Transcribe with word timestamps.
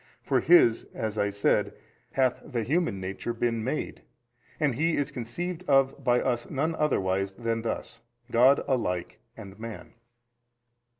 For 0.23 0.39
His 0.39 0.85
(as 0.95 1.19
I 1.19 1.29
said) 1.29 1.75
hath 2.13 2.41
the 2.43 2.63
human 2.63 2.99
nature 2.99 3.33
been 3.33 3.63
made, 3.63 4.01
and 4.59 4.73
He 4.73 4.97
is 4.97 5.11
conceived 5.11 5.63
of 5.67 6.03
by 6.03 6.19
us 6.19 6.49
none 6.49 6.73
otherwise 6.73 7.33
than 7.33 7.61
thus, 7.61 8.01
God 8.31 8.63
alike 8.67 9.19
and 9.37 9.59
man. 9.59 9.93